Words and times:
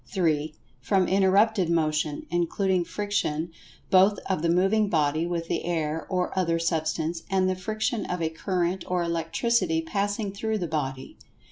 (3) 0.11 0.55
From 0.79 1.07
interrupted 1.07 1.69
Motion, 1.69 2.25
including 2.31 2.83
friction 2.83 3.51
both 3.91 4.17
of 4.27 4.41
the 4.41 4.49
moving 4.49 4.89
body 4.89 5.27
with 5.27 5.47
the 5.47 5.63
air 5.63 6.07
or 6.09 6.35
other 6.35 6.57
Substance, 6.57 7.21
and 7.29 7.47
the 7.47 7.55
friction 7.55 8.07
of 8.07 8.19
a 8.19 8.29
current 8.31 8.83
of 8.85 8.91
Electricity 9.05 9.79
passing 9.79 10.31
through 10.31 10.57
the 10.57 10.65
body. 10.67 11.19